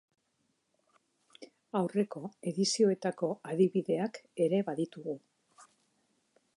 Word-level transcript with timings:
Aurreko 1.81 2.23
edizioetako 2.53 3.31
adibideak 3.53 4.19
ere 4.49 4.63
baditugu. 4.73 5.19